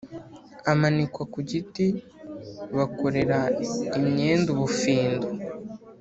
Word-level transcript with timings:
Amanikwa 0.71 1.23
kugiti 1.33 1.85
bakorera 2.75 3.37
imyenda 3.97 4.47
ubufindu 4.55 5.27